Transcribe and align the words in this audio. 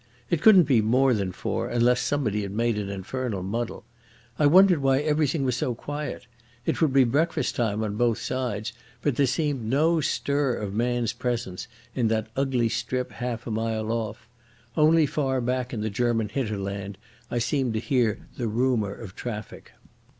It 0.31 0.41
couldn't 0.41 0.63
be 0.63 0.81
more 0.81 1.13
than 1.13 1.31
four, 1.31 1.69
unless 1.69 2.01
somebody 2.01 2.41
had 2.41 2.49
made 2.51 2.75
an 2.79 2.89
infernal 2.89 3.43
muddle. 3.43 3.85
I 4.39 4.47
wondered 4.47 4.79
why 4.81 4.97
everything 4.97 5.43
was 5.45 5.55
so 5.55 5.75
quiet. 5.75 6.25
It 6.65 6.81
would 6.81 6.91
be 6.91 7.03
breakfast 7.03 7.55
time 7.55 7.83
on 7.83 7.97
both 7.97 8.17
sides, 8.17 8.73
but 9.03 9.15
there 9.15 9.27
seemed 9.27 9.63
no 9.63 10.01
stir 10.01 10.55
of 10.55 10.73
man's 10.73 11.13
presence 11.13 11.67
in 11.93 12.07
that 12.07 12.31
ugly 12.35 12.67
strip 12.67 13.11
half 13.11 13.45
a 13.45 13.51
mile 13.51 13.91
off. 13.91 14.27
Only 14.75 15.05
far 15.05 15.39
back 15.39 15.71
in 15.71 15.81
the 15.81 15.91
German 15.91 16.29
hinterland 16.29 16.97
I 17.29 17.37
seemed 17.37 17.75
to 17.75 17.79
hear 17.79 18.25
the 18.37 18.47
rumour 18.47 18.95
of 18.95 19.15
traffic. 19.15 19.73